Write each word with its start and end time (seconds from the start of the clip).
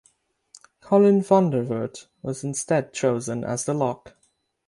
Colin 0.81 1.21
van 1.21 1.51
der 1.51 1.65
Voort 1.69 2.07
was 2.23 2.43
instead 2.43 2.91
chosen 2.91 3.43
as 3.43 3.65
the 3.65 3.73
lock. 3.75 4.15